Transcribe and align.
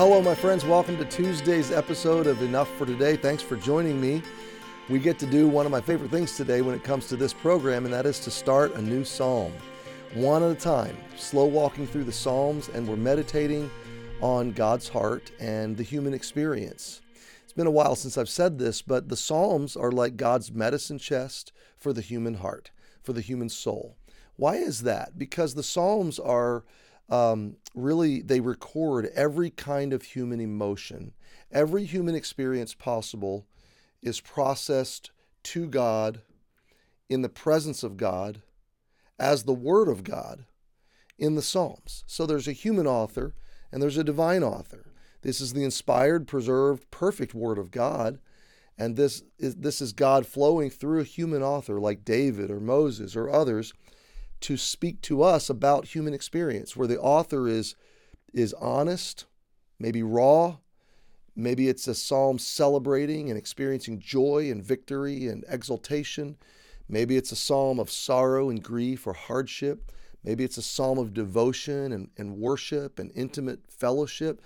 Hello, 0.00 0.22
my 0.22 0.34
friends. 0.34 0.64
Welcome 0.64 0.96
to 0.96 1.04
Tuesday's 1.04 1.70
episode 1.70 2.26
of 2.26 2.40
Enough 2.40 2.74
for 2.78 2.86
Today. 2.86 3.16
Thanks 3.16 3.42
for 3.42 3.56
joining 3.56 4.00
me. 4.00 4.22
We 4.88 4.98
get 4.98 5.18
to 5.18 5.26
do 5.26 5.46
one 5.46 5.66
of 5.66 5.72
my 5.72 5.82
favorite 5.82 6.10
things 6.10 6.38
today 6.38 6.62
when 6.62 6.74
it 6.74 6.82
comes 6.82 7.06
to 7.08 7.16
this 7.16 7.34
program, 7.34 7.84
and 7.84 7.92
that 7.92 8.06
is 8.06 8.18
to 8.20 8.30
start 8.30 8.74
a 8.76 8.80
new 8.80 9.04
psalm, 9.04 9.52
one 10.14 10.42
at 10.42 10.52
a 10.52 10.54
time, 10.54 10.96
slow 11.16 11.44
walking 11.44 11.86
through 11.86 12.04
the 12.04 12.12
Psalms, 12.12 12.70
and 12.70 12.88
we're 12.88 12.96
meditating 12.96 13.70
on 14.22 14.52
God's 14.52 14.88
heart 14.88 15.32
and 15.38 15.76
the 15.76 15.82
human 15.82 16.14
experience. 16.14 17.02
It's 17.44 17.52
been 17.52 17.66
a 17.66 17.70
while 17.70 17.94
since 17.94 18.16
I've 18.16 18.30
said 18.30 18.58
this, 18.58 18.80
but 18.80 19.10
the 19.10 19.18
Psalms 19.18 19.76
are 19.76 19.92
like 19.92 20.16
God's 20.16 20.50
medicine 20.50 20.98
chest 20.98 21.52
for 21.76 21.92
the 21.92 22.00
human 22.00 22.36
heart, 22.36 22.70
for 23.02 23.12
the 23.12 23.20
human 23.20 23.50
soul. 23.50 23.98
Why 24.36 24.56
is 24.56 24.80
that? 24.84 25.18
Because 25.18 25.54
the 25.54 25.62
Psalms 25.62 26.18
are 26.18 26.64
um, 27.10 27.56
really, 27.74 28.22
they 28.22 28.40
record 28.40 29.10
every 29.14 29.50
kind 29.50 29.92
of 29.92 30.02
human 30.02 30.40
emotion. 30.40 31.12
Every 31.50 31.84
human 31.84 32.14
experience 32.14 32.72
possible 32.72 33.46
is 34.00 34.20
processed 34.20 35.10
to 35.42 35.66
God 35.66 36.22
in 37.08 37.22
the 37.22 37.28
presence 37.28 37.82
of 37.82 37.96
God 37.96 38.42
as 39.18 39.42
the 39.42 39.52
Word 39.52 39.88
of 39.88 40.04
God 40.04 40.44
in 41.18 41.34
the 41.34 41.42
Psalms. 41.42 42.04
So 42.06 42.24
there's 42.24 42.48
a 42.48 42.52
human 42.52 42.86
author 42.86 43.34
and 43.72 43.82
there's 43.82 43.98
a 43.98 44.04
divine 44.04 44.42
author. 44.42 44.92
This 45.22 45.40
is 45.40 45.52
the 45.52 45.64
inspired, 45.64 46.26
preserved, 46.26 46.90
perfect 46.90 47.34
Word 47.34 47.58
of 47.58 47.70
God. 47.70 48.20
And 48.78 48.96
this 48.96 49.22
is, 49.38 49.56
this 49.56 49.82
is 49.82 49.92
God 49.92 50.26
flowing 50.26 50.70
through 50.70 51.00
a 51.00 51.04
human 51.04 51.42
author 51.42 51.78
like 51.78 52.04
David 52.04 52.50
or 52.50 52.60
Moses 52.60 53.14
or 53.14 53.28
others 53.28 53.74
to 54.40 54.56
speak 54.56 55.00
to 55.02 55.22
us 55.22 55.50
about 55.50 55.94
human 55.94 56.14
experience, 56.14 56.76
where 56.76 56.88
the 56.88 57.00
author 57.00 57.48
is, 57.48 57.74
is 58.32 58.54
honest, 58.54 59.26
maybe 59.78 60.02
raw, 60.02 60.56
maybe 61.36 61.68
it's 61.68 61.88
a 61.88 61.94
psalm 61.94 62.38
celebrating 62.38 63.28
and 63.28 63.38
experiencing 63.38 63.98
joy 63.98 64.50
and 64.50 64.64
victory 64.64 65.26
and 65.26 65.44
exultation. 65.48 66.36
Maybe 66.88 67.16
it's 67.16 67.32
a 67.32 67.36
psalm 67.36 67.78
of 67.78 67.90
sorrow 67.90 68.50
and 68.50 68.62
grief 68.62 69.06
or 69.06 69.12
hardship. 69.12 69.92
Maybe 70.24 70.44
it's 70.44 70.58
a 70.58 70.62
psalm 70.62 70.98
of 70.98 71.14
devotion 71.14 71.92
and, 71.92 72.10
and 72.16 72.36
worship 72.36 72.98
and 72.98 73.10
intimate 73.14 73.60
fellowship. 73.70 74.42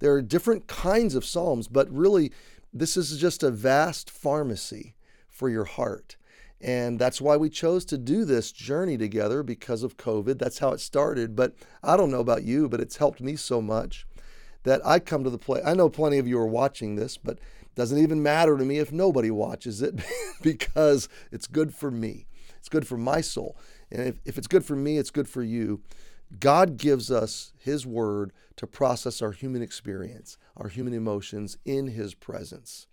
There 0.00 0.12
are 0.12 0.22
different 0.22 0.66
kinds 0.66 1.14
of 1.14 1.24
psalms, 1.24 1.68
but 1.68 1.90
really, 1.90 2.32
this 2.72 2.96
is 2.96 3.18
just 3.18 3.42
a 3.42 3.50
vast 3.50 4.10
pharmacy 4.10 4.96
for 5.34 5.50
your 5.50 5.64
heart. 5.64 6.16
And 6.60 6.98
that's 6.98 7.20
why 7.20 7.36
we 7.36 7.50
chose 7.50 7.84
to 7.86 7.98
do 7.98 8.24
this 8.24 8.52
journey 8.52 8.96
together 8.96 9.42
because 9.42 9.82
of 9.82 9.98
COVID. 9.98 10.38
That's 10.38 10.60
how 10.60 10.70
it 10.70 10.80
started. 10.80 11.36
But 11.36 11.54
I 11.82 11.96
don't 11.96 12.10
know 12.10 12.20
about 12.20 12.44
you, 12.44 12.68
but 12.68 12.80
it's 12.80 12.96
helped 12.96 13.20
me 13.20 13.36
so 13.36 13.60
much 13.60 14.06
that 14.62 14.80
I 14.86 14.98
come 14.98 15.24
to 15.24 15.30
the 15.30 15.36
place. 15.36 15.62
I 15.66 15.74
know 15.74 15.90
plenty 15.90 16.18
of 16.18 16.26
you 16.26 16.38
are 16.38 16.46
watching 16.46 16.94
this, 16.94 17.18
but 17.18 17.34
it 17.34 17.74
doesn't 17.74 17.98
even 17.98 18.22
matter 18.22 18.56
to 18.56 18.64
me 18.64 18.78
if 18.78 18.92
nobody 18.92 19.30
watches 19.30 19.82
it 19.82 20.00
because 20.42 21.08
it's 21.30 21.46
good 21.46 21.74
for 21.74 21.90
me. 21.90 22.26
It's 22.56 22.70
good 22.70 22.86
for 22.86 22.96
my 22.96 23.20
soul. 23.20 23.58
And 23.90 24.00
if, 24.08 24.20
if 24.24 24.38
it's 24.38 24.46
good 24.46 24.64
for 24.64 24.76
me, 24.76 24.96
it's 24.96 25.10
good 25.10 25.28
for 25.28 25.42
you. 25.42 25.82
God 26.40 26.78
gives 26.78 27.10
us 27.10 27.52
His 27.58 27.86
Word 27.86 28.32
to 28.56 28.66
process 28.66 29.20
our 29.20 29.32
human 29.32 29.60
experience, 29.60 30.38
our 30.56 30.68
human 30.68 30.94
emotions 30.94 31.58
in 31.66 31.88
His 31.88 32.14
presence, 32.14 32.86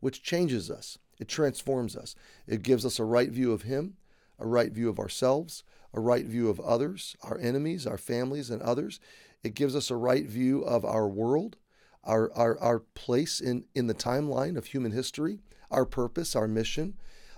which 0.00 0.22
changes 0.22 0.70
us. 0.70 0.98
It 1.18 1.28
transforms 1.28 1.96
us. 1.96 2.14
It 2.46 2.62
gives 2.62 2.84
us 2.84 2.98
a 2.98 3.04
right 3.04 3.30
view 3.30 3.52
of 3.52 3.62
Him, 3.62 3.94
a 4.38 4.46
right 4.46 4.72
view 4.72 4.88
of 4.88 4.98
ourselves, 4.98 5.64
a 5.92 6.00
right 6.00 6.24
view 6.24 6.48
of 6.48 6.60
others, 6.60 7.16
our 7.22 7.38
enemies, 7.38 7.86
our 7.86 7.98
families, 7.98 8.50
and 8.50 8.60
others. 8.62 9.00
It 9.42 9.54
gives 9.54 9.76
us 9.76 9.90
a 9.90 9.96
right 9.96 10.26
view 10.26 10.62
of 10.62 10.84
our 10.84 11.06
world, 11.06 11.56
our, 12.02 12.32
our, 12.34 12.58
our 12.58 12.80
place 12.80 13.40
in, 13.40 13.64
in 13.74 13.86
the 13.86 13.94
timeline 13.94 14.56
of 14.56 14.66
human 14.66 14.92
history, 14.92 15.40
our 15.70 15.84
purpose, 15.84 16.34
our 16.34 16.48
mission. 16.48 16.94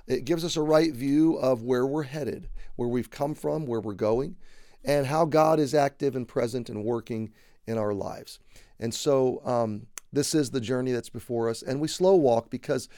It 0.06 0.25
gives 0.25 0.44
us 0.44 0.56
a 0.56 0.62
right 0.62 0.92
view 0.92 1.36
of 1.36 1.62
where 1.62 1.86
we're 1.86 2.04
headed, 2.04 2.48
where 2.76 2.88
we've 2.88 3.10
come 3.10 3.34
from, 3.34 3.66
where 3.66 3.81
we're 3.81 3.92
going, 3.94 4.36
and 4.84 5.06
how 5.06 5.25
God 5.25 5.59
is 5.59 5.75
active 5.75 6.15
and 6.15 6.26
present 6.26 6.69
and 6.69 6.84
working 6.84 7.32
in 7.66 7.76
our 7.76 7.92
lives. 7.92 8.38
And 8.78 8.94
so, 8.94 9.42
um, 9.44 9.88
this 10.12 10.34
is 10.34 10.50
the 10.50 10.60
journey 10.60 10.92
that's 10.92 11.09
before 11.09 11.50
us. 11.50 11.62
And 11.62 11.81
we 11.81 11.88
slow 11.88 12.15
walk 12.15 12.48
because 12.48 12.88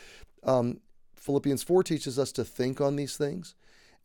um, 0.45 0.81
Philippians 1.17 1.63
4 1.63 1.83
teaches 1.83 2.19
us 2.19 2.33
to 2.33 2.45
think 2.45 2.81
on 2.81 2.97
these 2.97 3.17
things. 3.17 3.55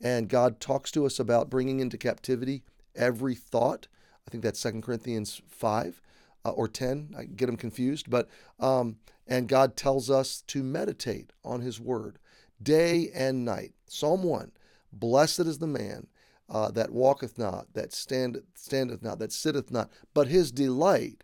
And 0.01 0.27
God 0.27 0.59
talks 0.59 0.91
to 0.91 1.05
us 1.05 1.19
about 1.19 1.49
bringing 1.49 1.79
into 1.79 1.97
captivity 1.97 2.63
every 2.95 3.35
thought. 3.35 3.88
I 4.27 4.31
think 4.31 4.44
that's 4.44 4.61
2 4.61 4.81
Corinthians 4.81 5.41
5 5.47 6.01
uh, 6.45 6.49
or 6.49 6.67
10. 6.67 7.16
I 7.17 7.23
get 7.23 7.45
them 7.45 7.57
confused. 7.57 8.09
But, 8.09 8.27
um, 8.59 8.97
and 9.27 9.47
God 9.47 9.77
tells 9.77 10.09
us 10.09 10.41
to 10.47 10.63
meditate 10.63 11.31
on 11.44 11.61
his 11.61 11.79
word 11.79 12.19
day 12.61 13.09
and 13.13 13.45
night. 13.45 13.73
Psalm 13.88 14.23
1 14.23 14.51
Blessed 14.91 15.41
is 15.41 15.57
the 15.59 15.67
man 15.67 16.07
uh, 16.50 16.69
that 16.71 16.91
walketh 16.91 17.38
not, 17.38 17.73
that 17.73 17.94
stand, 17.94 18.41
standeth 18.53 19.01
not, 19.01 19.19
that 19.19 19.31
sitteth 19.31 19.71
not, 19.71 19.89
but 20.13 20.27
his 20.27 20.51
delight 20.51 21.23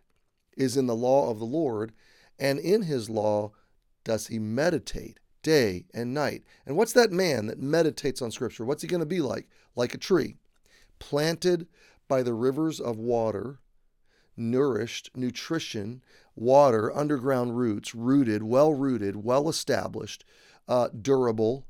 is 0.56 0.76
in 0.76 0.86
the 0.86 0.96
law 0.96 1.30
of 1.30 1.38
the 1.38 1.46
Lord, 1.46 1.92
and 2.38 2.58
in 2.58 2.82
his 2.82 3.08
law 3.08 3.52
does 4.04 4.28
he 4.28 4.38
meditate 4.38 5.20
day 5.42 5.86
and 5.94 6.12
night. 6.12 6.42
And 6.66 6.76
what's 6.76 6.92
that 6.92 7.10
man 7.10 7.46
that 7.46 7.58
meditates 7.58 8.22
on 8.22 8.30
Scripture? 8.30 8.64
What's 8.64 8.82
he 8.82 8.88
going 8.88 9.00
to 9.00 9.06
be 9.06 9.20
like? 9.20 9.48
Like 9.76 9.94
a 9.94 9.98
tree 9.98 10.36
planted 10.98 11.66
by 12.08 12.22
the 12.22 12.34
rivers 12.34 12.80
of 12.80 12.98
water, 12.98 13.60
nourished, 14.36 15.10
nutrition, 15.14 16.02
water, 16.34 16.94
underground 16.94 17.56
roots, 17.56 17.94
rooted, 17.94 18.42
well 18.42 18.74
rooted, 18.74 19.16
well 19.24 19.48
established, 19.48 20.24
uh, 20.68 20.88
durable, 20.88 21.66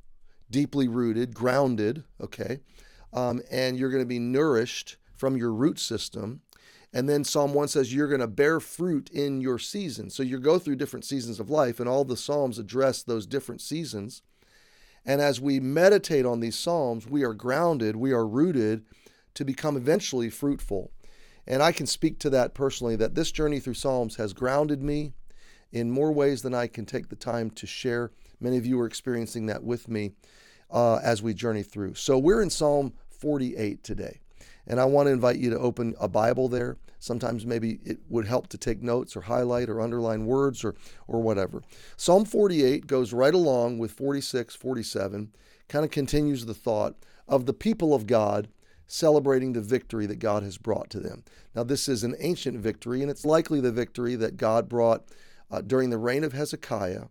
deeply 0.51 0.89
rooted, 0.89 1.35
grounded, 1.35 2.05
okay? 2.21 2.61
Um, 3.13 3.41
and 3.51 3.77
you're 3.77 3.91
going 3.91 4.03
to 4.03 4.07
be 4.07 4.19
nourished 4.19 4.97
from 5.17 5.37
your 5.37 5.53
root 5.53 5.79
system 5.79 6.41
and 6.93 7.09
then 7.09 7.23
Psalm 7.23 7.55
1 7.55 7.69
says 7.69 7.95
you're 7.95 8.09
going 8.09 8.21
to 8.21 8.27
bear 8.27 8.59
fruit 8.59 9.11
in 9.11 9.41
your 9.41 9.59
season. 9.59 10.11
So 10.11 10.23
you 10.23 10.39
go 10.39 10.59
through 10.59 10.77
different 10.77 11.05
seasons 11.05 11.39
of 11.39 11.49
life, 11.49 11.79
and 11.79 11.89
all 11.89 12.05
the 12.05 12.17
Psalms 12.17 12.59
address 12.59 13.03
those 13.03 13.27
different 13.27 13.61
seasons. 13.61 14.23
And 15.07 15.21
as 15.21 15.41
we 15.41 15.61
meditate 15.61 16.27
on 16.27 16.41
these 16.41 16.59
Psalms, 16.59 17.07
we 17.07 17.23
are 17.23 17.33
grounded, 17.33 17.97
we 17.97 18.13
are 18.13 18.27
rooted 18.27 18.85
to 19.35 19.45
become 19.45 19.77
eventually 19.77 20.31
fruitful. 20.31 20.91
And 21.47 21.63
I 21.63 21.73
can 21.73 21.87
speak 21.87 22.19
to 22.21 22.31
that 22.31 22.55
personally 22.55 22.97
that 22.97 23.15
this 23.15 23.31
journey 23.33 23.61
through 23.61 23.75
Psalms 23.75 24.17
has 24.17 24.33
grounded 24.33 24.83
me 24.83 25.13
in 25.73 25.91
more 25.91 26.13
ways 26.13 26.43
than 26.43 26.55
I 26.55 26.67
can 26.67 26.85
take 26.87 27.09
the 27.09 27.17
time 27.17 27.51
to 27.51 27.67
share. 27.67 28.11
Many 28.41 28.57
of 28.57 28.67
you 28.67 28.79
are 28.81 28.87
experiencing 28.87 29.47
that 29.47 29.63
with 29.63 29.89
me 29.89 30.13
uh, 30.71 30.97
as 30.97 31.23
we 31.23 31.35
journey 31.35 31.63
through. 31.63 31.95
So 31.95 32.19
we're 32.19 32.43
in 32.43 32.51
Psalm 32.51 32.95
48 33.11 33.85
today. 33.85 34.21
And 34.67 34.81
I 34.81 34.85
want 34.85 35.07
to 35.07 35.13
invite 35.13 35.39
you 35.39 35.51
to 35.51 35.59
open 35.59 35.95
a 36.01 36.09
Bible 36.09 36.49
there. 36.49 36.77
Sometimes 36.99 37.47
maybe 37.47 37.81
it 37.85 37.99
would 38.09 38.27
help 38.27 38.49
to 38.49 38.59
take 38.59 38.83
notes 38.83 39.17
or 39.17 39.23
highlight 39.23 39.69
or 39.69 39.81
underline 39.81 40.27
words 40.27 40.65
or, 40.65 40.75
or 41.09 41.21
whatever. 41.23 41.63
Psalm 41.97 42.25
48 42.25 42.87
goes 42.87 43.13
right 43.13 43.35
along 43.35 43.79
with 43.79 43.93
46, 43.93 44.55
47, 44.55 45.33
kind 45.69 45.85
of 45.85 45.91
continues 45.91 46.45
the 46.45 46.55
thought 46.55 46.97
of 47.27 47.47
the 47.47 47.55
people 47.55 47.95
of 47.95 48.07
God 48.07 48.49
celebrating 48.87 49.53
the 49.53 49.61
victory 49.61 50.05
that 50.07 50.19
God 50.19 50.43
has 50.43 50.59
brought 50.59 50.91
to 50.91 51.01
them. 51.01 51.23
Now, 51.55 51.63
this 51.63 51.89
is 51.89 52.03
an 52.03 52.17
ancient 52.19 52.59
victory, 52.59 53.03
and 53.03 53.11
it's 53.11 53.25
likely 53.25 53.61
the 53.61 53.71
victory 53.71 54.17
that 54.17 54.37
God 54.37 54.69
brought 54.69 55.05
uh, 55.51 55.61
during 55.61 55.91
the 55.91 55.99
reign 55.99 56.25
of 56.25 56.33
Hezekiah 56.33 57.05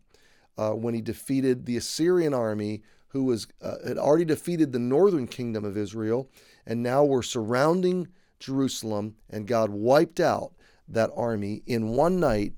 uh, 0.58 0.72
when 0.72 0.94
he 0.94 1.02
defeated 1.02 1.66
the 1.66 1.78
Assyrian 1.78 2.34
army 2.34 2.82
who 3.10 3.24
was 3.26 3.48
uh, 3.62 3.76
had 3.86 3.98
already 3.98 4.26
defeated 4.26 4.72
the 4.72 4.80
northern 4.80 5.28
kingdom 5.28 5.66
of 5.66 5.78
Israel, 5.78 6.30
and 6.66 6.82
now 6.82 7.04
were 7.04 7.24
surrounding 7.24 8.08
Jerusalem, 8.40 9.16
and 9.30 9.48
God 9.48 9.70
wiped 9.70 10.20
out 10.20 10.54
that 10.88 11.12
army 11.16 11.62
in 11.66 11.90
one 11.90 12.20
night. 12.20 12.54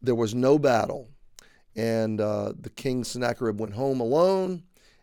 There 0.00 0.14
was 0.14 0.34
no 0.34 0.58
battle, 0.58 1.08
and 1.74 2.20
uh, 2.20 2.52
the 2.58 2.70
king 2.70 3.04
Sennacherib 3.04 3.60
went 3.60 3.74
home 3.74 4.00
alone 4.00 4.62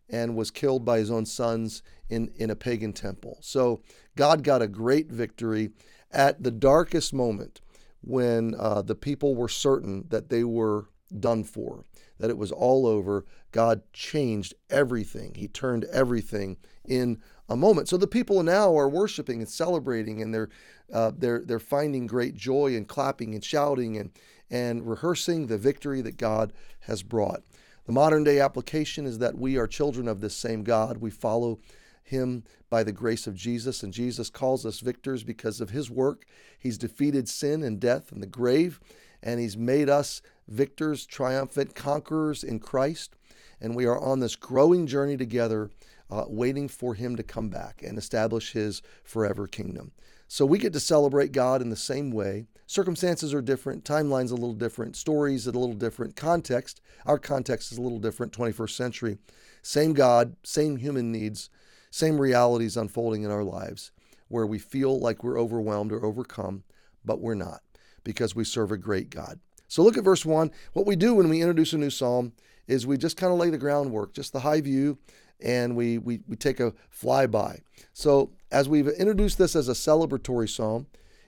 and 0.10 0.36
was 0.36 0.52
killed 0.52 0.86
by 0.86 1.00
his 1.00 1.10
own 1.12 1.26
sons 1.26 1.82
in, 2.10 2.32
in 2.36 2.50
a 2.50 2.56
pagan 2.56 2.94
temple. 2.94 3.38
So 3.42 3.82
God 4.16 4.44
got 4.44 4.62
a 4.62 4.68
great 4.68 5.12
victory 5.12 5.72
at 6.12 6.44
the 6.44 6.52
darkest 6.52 7.14
moment 7.14 7.62
when 8.02 8.54
uh, 8.60 8.82
the 8.82 8.96
people 8.96 9.36
were 9.36 9.50
certain 9.50 10.06
that 10.10 10.30
they 10.30 10.44
were 10.44 10.90
done 11.20 11.44
for, 11.44 11.84
that 12.24 12.30
it 12.30 12.38
was 12.38 12.54
all 12.54 12.88
over. 12.88 13.26
God 13.52 13.82
changed 13.92 14.54
everything. 14.70 15.34
He 15.36 15.50
turned 15.50 15.84
everything 15.92 16.56
in 16.86 17.22
a 17.50 17.58
moment. 17.58 17.90
So 17.90 17.98
the 17.98 18.08
people 18.08 18.42
now 18.44 18.78
are 18.78 18.88
worshiping 18.88 19.40
and 19.40 19.50
celebrating, 19.50 20.22
and 20.22 20.34
they're 20.34 20.48
uh, 20.94 21.12
they're 21.18 21.44
they're 21.46 21.60
finding 21.60 22.08
great 22.08 22.34
joy 22.34 22.78
and 22.78 22.88
clapping 22.88 23.34
and 23.34 23.44
shouting 23.44 23.98
and 23.98 24.10
and 24.50 24.88
rehearsing 24.90 25.48
the 25.48 25.58
victory 25.58 26.00
that 26.00 26.16
God 26.16 26.54
has 26.80 27.04
brought. 27.04 27.44
The 27.88 27.92
modern 27.92 28.24
day 28.24 28.40
application 28.40 29.06
is 29.06 29.18
that 29.18 29.38
we 29.38 29.58
are 29.58 29.68
children 29.68 30.08
of 30.08 30.22
this 30.22 30.34
same 30.34 30.64
God. 30.64 31.00
We 31.00 31.10
follow 31.10 31.60
him 32.04 32.46
by 32.70 32.84
the 32.84 32.94
grace 32.94 33.28
of 33.28 33.36
Jesus. 33.36 33.84
And 33.84 33.92
Jesus 33.92 34.30
calls 34.30 34.66
us 34.66 34.80
victors 34.80 35.26
because 35.26 35.60
of 35.60 35.72
his 35.72 35.92
work. 35.92 36.24
He's 36.58 36.78
defeated 36.78 37.28
sin 37.28 37.64
and 37.64 37.82
death 37.82 38.14
and 38.14 38.24
the 38.24 38.28
grave, 38.28 38.80
and 39.22 39.42
he's 39.42 39.58
made 39.58 39.90
us 39.90 40.22
victors, 40.48 41.06
triumphant 41.06 41.76
conquerors 41.76 42.44
in 42.44 42.60
Christ. 42.60 43.16
And 43.62 43.76
we 43.76 43.86
are 43.86 44.00
on 44.00 44.20
this 44.20 44.36
growing 44.36 44.88
journey 44.88 45.18
together, 45.18 45.70
uh, 46.10 46.26
waiting 46.28 46.68
for 46.68 46.96
him 46.96 47.16
to 47.16 47.24
come 47.24 47.50
back 47.50 47.82
and 47.82 47.98
establish 47.98 48.52
his 48.52 48.82
forever 49.04 49.48
kingdom. 49.48 49.92
So 50.28 50.46
we 50.46 50.58
get 50.58 50.74
to 50.74 50.80
celebrate 50.80 51.32
God 51.32 51.62
in 51.62 51.70
the 51.70 51.76
same 51.76 52.12
way. 52.12 52.48
Circumstances 52.66 53.34
are 53.34 53.42
different, 53.42 53.84
timelines 53.84 54.32
a 54.32 54.36
little 54.36 54.54
different, 54.54 54.96
stories 54.96 55.46
a 55.48 55.52
little 55.52 55.76
different, 55.76 56.16
context. 56.16 56.82
Our 57.06 57.20
context 57.20 57.72
is 57.72 57.78
a 57.78 57.82
little 57.82 58.00
different, 58.00 58.34
21st 58.34 58.72
century. 58.72 59.18
Same 59.62 59.94
God, 59.94 60.36
same 60.44 60.78
human 60.78 61.12
needs, 61.12 61.50
same 61.92 62.20
realities 62.20 62.76
unfolding 62.76 63.24
in 63.24 63.32
our 63.32 63.44
lives 63.44 63.92
where 64.34 64.48
we 64.48 64.58
feel 64.58 65.00
like 65.00 65.24
we're 65.24 65.40
overwhelmed 65.40 65.92
or 65.92 66.04
overcome, 66.04 66.64
but 67.06 67.22
we're 67.22 67.36
not 67.36 67.62
because 68.04 68.36
we 68.36 68.44
serve 68.44 68.72
a 68.72 68.78
great 68.78 69.12
God. 69.12 69.40
So 69.74 69.82
look 69.82 69.98
at 69.98 70.04
verse 70.04 70.24
1. 70.24 70.52
What 70.74 70.86
we 70.86 70.96
do 70.96 71.16
when 71.16 71.30
we 71.30 71.42
introduce 71.42 71.74
a 71.74 71.80
new 71.80 71.90
psalm 71.90 72.34
is 72.68 72.86
we 72.86 72.96
just 72.96 73.18
kind 73.18 73.34
of 73.34 73.40
lay 73.40 73.50
the 73.50 73.58
groundwork, 73.58 74.14
just 74.14 74.32
the 74.32 74.42
high 74.42 74.62
view, 74.62 75.00
and 75.44 75.76
we, 75.76 75.98
we, 75.98 76.20
we 76.28 76.36
take 76.36 76.60
a 76.60 76.76
flyby. 76.96 77.60
So 77.92 78.30
as 78.52 78.70
we've 78.70 78.88
introduced 78.88 79.40
this 79.40 79.56
as 79.56 79.70
a 79.70 79.74
celebratory 79.74 80.48
psalm, 80.48 80.86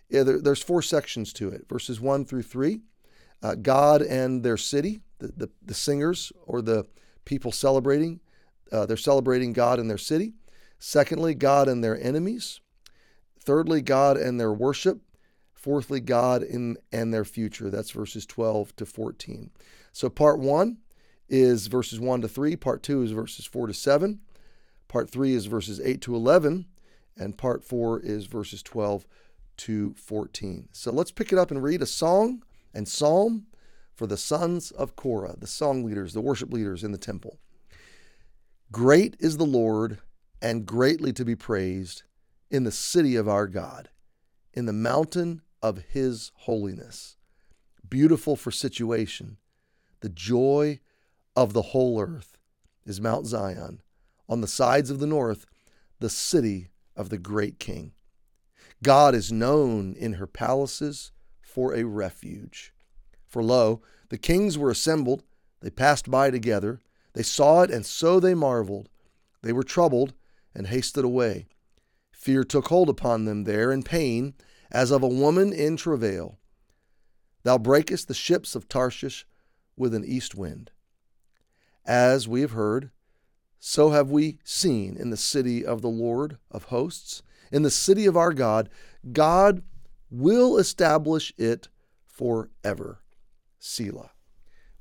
yeah, 0.09 0.21
there, 0.21 0.39
there's 0.39 0.61
four 0.61 0.83
sections 0.83 1.33
to 1.33 1.49
it 1.49 1.67
verses 1.67 1.99
1 1.99 2.25
through 2.25 2.43
3. 2.43 2.81
Uh, 3.41 3.55
God 3.55 4.03
and 4.03 4.43
their 4.43 4.57
city, 4.57 5.01
the, 5.17 5.29
the, 5.35 5.49
the, 5.65 5.73
singers 5.73 6.31
or 6.45 6.61
the 6.61 6.85
people 7.25 7.51
celebrating, 7.51 8.19
uh, 8.71 8.85
they're 8.85 8.95
celebrating 8.95 9.53
God 9.53 9.79
and 9.79 9.89
their 9.89 9.97
city. 9.97 10.33
Secondly, 10.77 11.33
God 11.33 11.67
and 11.67 11.83
their 11.83 11.99
enemies. 11.99 12.61
Thirdly, 13.39 13.81
God 13.81 14.17
and 14.17 14.39
their 14.39 14.53
worship. 14.53 15.01
Fourthly, 15.65 15.99
God 15.99 16.43
in, 16.43 16.77
and 16.91 17.11
their 17.11 17.25
future. 17.25 17.71
That's 17.71 17.89
verses 17.89 18.27
12 18.27 18.75
to 18.75 18.85
14. 18.85 19.49
So, 19.91 20.11
part 20.11 20.37
one 20.37 20.77
is 21.27 21.65
verses 21.65 21.99
1 21.99 22.21
to 22.21 22.27
3. 22.27 22.55
Part 22.55 22.83
2 22.83 23.01
is 23.01 23.09
verses 23.13 23.47
4 23.47 23.65
to 23.65 23.73
7. 23.73 24.19
Part 24.87 25.09
3 25.09 25.33
is 25.33 25.47
verses 25.47 25.81
8 25.83 26.01
to 26.01 26.15
11. 26.15 26.67
And 27.17 27.35
part 27.35 27.63
4 27.63 27.99
is 28.01 28.27
verses 28.27 28.61
12 28.61 29.07
to 29.57 29.95
14. 29.95 30.69
So 30.71 30.91
let's 30.91 31.09
pick 31.09 31.33
it 31.33 31.39
up 31.39 31.49
and 31.49 31.63
read 31.63 31.81
a 31.81 31.87
song 31.87 32.43
and 32.71 32.87
psalm 32.87 33.47
for 33.95 34.05
the 34.05 34.17
sons 34.17 34.69
of 34.69 34.95
Korah, 34.95 35.35
the 35.35 35.47
song 35.47 35.83
leaders, 35.83 36.13
the 36.13 36.21
worship 36.21 36.53
leaders 36.53 36.83
in 36.83 36.91
the 36.91 36.99
temple. 36.99 37.39
Great 38.71 39.15
is 39.19 39.37
the 39.37 39.47
Lord 39.47 39.97
and 40.43 40.67
greatly 40.67 41.11
to 41.13 41.25
be 41.25 41.35
praised 41.35 42.03
in 42.51 42.65
the 42.65 42.71
city 42.71 43.15
of 43.15 43.27
our 43.27 43.47
God, 43.47 43.89
in 44.53 44.67
the 44.67 44.71
mountain 44.73 45.41
of 45.61 45.83
his 45.89 46.31
holiness. 46.35 47.17
Beautiful 47.87 48.35
for 48.35 48.51
situation, 48.51 49.37
the 50.01 50.09
joy 50.09 50.79
of 51.35 51.53
the 51.53 51.61
whole 51.61 52.01
earth 52.01 52.37
is 52.85 53.01
Mount 53.01 53.25
Zion, 53.25 53.81
on 54.27 54.41
the 54.41 54.47
sides 54.47 54.89
of 54.89 54.99
the 54.99 55.07
north, 55.07 55.45
the 55.99 56.09
city 56.09 56.69
of 56.95 57.09
the 57.09 57.17
great 57.17 57.59
king. 57.59 57.93
God 58.83 59.15
is 59.15 59.31
known 59.31 59.95
in 59.97 60.13
her 60.13 60.27
palaces 60.27 61.11
for 61.41 61.73
a 61.73 61.83
refuge. 61.83 62.73
For 63.27 63.43
lo, 63.43 63.81
the 64.09 64.17
kings 64.17 64.57
were 64.57 64.69
assembled, 64.69 65.23
they 65.61 65.69
passed 65.69 66.09
by 66.09 66.29
together, 66.29 66.81
they 67.13 67.23
saw 67.23 67.61
it, 67.61 67.71
and 67.71 67.85
so 67.85 68.19
they 68.19 68.33
marveled. 68.33 68.89
They 69.41 69.53
were 69.53 69.63
troubled 69.63 70.13
and 70.53 70.67
hasted 70.67 71.05
away. 71.05 71.47
Fear 72.11 72.43
took 72.43 72.67
hold 72.67 72.89
upon 72.89 73.25
them 73.25 73.45
there, 73.45 73.71
and 73.71 73.85
pain, 73.85 74.33
as 74.71 74.91
of 74.91 75.03
a 75.03 75.07
woman 75.07 75.53
in 75.53 75.77
travail. 75.77 76.39
Thou 77.43 77.57
breakest 77.57 78.07
the 78.07 78.13
ships 78.13 78.55
of 78.55 78.67
Tarshish 78.67 79.25
with 79.77 79.93
an 79.93 80.05
east 80.05 80.35
wind. 80.35 80.71
As 81.85 82.27
we 82.27 82.41
have 82.41 82.51
heard, 82.51 82.89
so 83.59 83.91
have 83.91 84.09
we 84.09 84.39
seen 84.43 84.97
in 84.97 85.09
the 85.09 85.17
city 85.17 85.65
of 85.65 85.81
the 85.81 85.89
Lord 85.89 86.37
of 86.49 86.65
hosts, 86.65 87.21
in 87.51 87.63
the 87.63 87.71
city 87.71 88.05
of 88.05 88.17
our 88.17 88.33
God. 88.33 88.69
God 89.11 89.63
will 90.09 90.57
establish 90.57 91.33
it 91.37 91.69
forever. 92.05 92.99
Selah. 93.59 94.11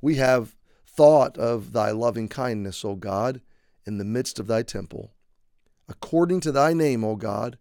We 0.01 0.15
have 0.15 0.55
thought 0.85 1.37
of 1.37 1.73
thy 1.73 1.91
loving 1.91 2.27
kindness, 2.27 2.85
O 2.85 2.95
God, 2.95 3.41
in 3.85 3.97
the 3.97 4.05
midst 4.05 4.39
of 4.39 4.47
thy 4.47 4.63
temple. 4.63 5.13
According 5.87 6.41
to 6.41 6.51
thy 6.51 6.73
name, 6.73 7.03
O 7.03 7.15
God, 7.15 7.57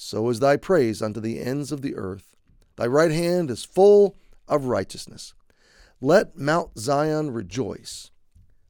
so 0.00 0.28
is 0.28 0.40
thy 0.40 0.56
praise 0.56 1.02
unto 1.02 1.20
the 1.20 1.40
ends 1.40 1.72
of 1.72 1.82
the 1.82 1.94
earth. 1.96 2.36
Thy 2.76 2.86
right 2.86 3.10
hand 3.10 3.50
is 3.50 3.64
full 3.64 4.16
of 4.46 4.64
righteousness. 4.66 5.34
Let 6.00 6.38
Mount 6.38 6.78
Zion 6.78 7.32
rejoice 7.32 8.10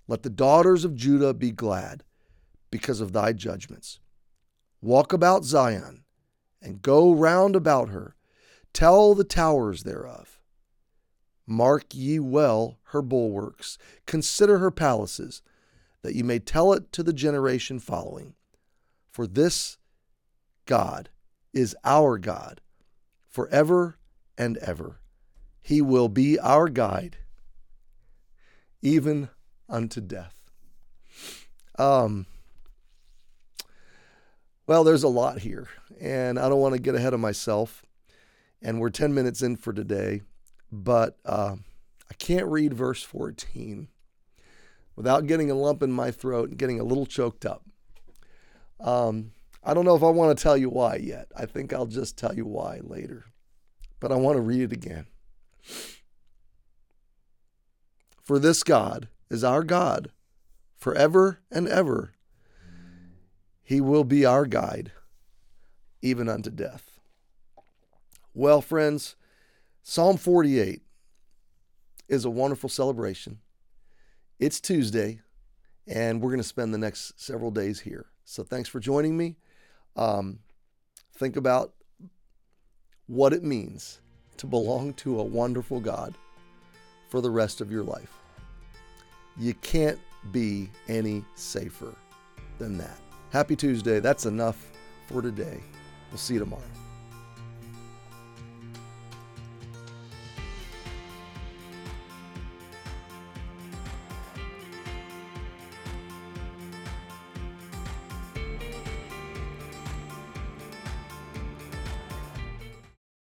let 0.09 0.23
the 0.23 0.31
daughters 0.31 0.87
of 0.87 0.97
Judah 0.97 1.35
be 1.35 1.53
glad 1.53 2.03
because 2.71 3.03
of 3.03 3.13
thy 3.13 3.35
judgments. 3.35 4.01
Walk 4.81 5.13
about 5.13 5.45
Zion 5.45 6.05
and 6.63 6.81
go 6.81 7.13
round 7.13 7.55
about 7.55 7.91
her. 7.91 8.17
Tell 8.73 9.15
the 9.15 9.25
towers 9.25 9.83
thereof. 9.83 10.41
Mark 11.47 11.95
ye 11.95 12.19
well 12.19 12.79
her 12.85 13.03
bulwarks, 13.03 13.77
consider 14.07 14.59
her 14.59 14.71
palaces, 14.71 15.43
that 16.03 16.15
ye 16.15 16.23
may 16.23 16.39
tell 16.39 16.73
it 16.73 16.91
to 16.93 17.03
the 17.03 17.13
generation 17.13 17.79
following. 17.79 18.35
For 19.11 19.27
this 19.27 19.77
God 20.65 21.11
is 21.59 21.75
our 21.85 22.19
God 22.19 22.61
forever 23.27 23.99
and 24.39 24.57
ever. 24.59 25.01
He 25.61 25.83
will 25.83 26.09
be 26.09 26.39
our 26.39 26.69
guide, 26.69 27.17
even 28.81 29.29
unto 29.69 30.01
death. 30.01 30.37
Um, 31.77 32.27
well, 34.69 34.85
there's 34.85 35.03
a 35.03 35.09
lot 35.09 35.41
here, 35.41 35.67
and 36.01 36.39
I 36.39 36.49
don't 36.49 36.61
want 36.61 36.77
to 36.77 36.81
get 36.81 36.95
ahead 36.95 37.13
of 37.13 37.19
myself. 37.19 37.85
And 38.63 38.81
we're 38.81 38.91
10 38.91 39.13
minutes 39.13 39.43
in 39.43 39.57
for 39.57 39.73
today, 39.73 40.23
but 40.71 41.19
uh, 41.25 41.57
I 42.09 42.15
can't 42.15 42.47
read 42.47 42.73
verse 42.73 43.03
14 43.03 43.89
without 44.95 45.27
getting 45.27 45.51
a 45.51 45.55
lump 45.55 45.83
in 45.83 45.91
my 45.91 46.13
throat 46.13 46.51
and 46.51 46.59
getting 46.59 46.79
a 46.79 46.85
little 46.85 47.07
choked 47.07 47.45
up. 47.45 47.65
Um, 48.79 49.33
I 49.69 49.75
don't 49.75 49.85
know 49.85 49.95
if 49.95 50.03
I 50.03 50.09
want 50.09 50.35
to 50.35 50.43
tell 50.43 50.57
you 50.57 50.71
why 50.71 50.97
yet. 50.97 51.29
I 51.37 51.45
think 51.45 51.75
I'll 51.75 51.85
just 51.85 52.17
tell 52.17 52.35
you 52.35 52.47
why 52.47 52.81
later. 52.83 53.27
But 54.01 54.11
I 54.11 54.15
want 54.15 54.37
to 54.37 54.41
read 54.41 54.63
it 54.63 54.73
again. 54.73 55.09
For 58.25 58.39
this 58.39 58.63
God, 58.63 59.09
is 59.29 59.45
our 59.45 59.63
God 59.63 60.11
forever 60.75 61.41
and 61.51 61.69
ever. 61.69 62.15
He 63.63 63.79
will 63.83 64.05
be 64.05 64.25
our 64.25 64.47
guide, 64.47 64.91
even 66.01 66.31
unto 66.31 66.49
death. 66.49 66.99
Well, 68.33 68.63
friends, 68.63 69.17
Psalm 69.83 70.17
48 70.17 70.81
is 72.09 72.25
a 72.25 72.31
wonderful 72.31 72.71
celebration. 72.71 73.41
It's 74.39 74.63
Tuesday, 74.63 75.21
and 75.87 76.23
we're 76.23 76.31
going 76.31 76.41
to 76.41 76.43
spend 76.43 76.73
the 76.73 76.79
next 76.79 77.21
several 77.21 77.51
days 77.51 77.81
here. 77.81 78.07
So 78.25 78.43
thanks 78.43 78.71
for 78.71 78.81
joining 78.81 79.15
me. 79.15 79.37
Um, 79.99 80.39
think 81.17 81.37
about 81.37 81.75
what 83.09 83.33
it 83.33 83.43
means 83.43 84.01
to 84.37 84.47
belong 84.47 84.95
to 84.95 85.19
a 85.19 85.25
wonderful 85.25 85.81
God 85.81 86.15
for 87.11 87.21
the 87.21 87.31
rest 87.31 87.61
of 87.61 87.73
your 87.73 87.83
life. 87.83 88.13
You 89.37 89.55
can't 89.55 89.99
be 90.31 90.71
any 90.89 91.25
safer 91.35 91.95
than 92.59 92.79
that. 92.79 92.99
Happy 93.31 93.57
Tuesday. 93.57 93.99
That's 93.99 94.25
enough 94.25 94.71
for 95.09 95.21
today. 95.21 95.61
We'll 96.11 96.19
see 96.19 96.35
you 96.35 96.41
tomorrow. 96.41 96.63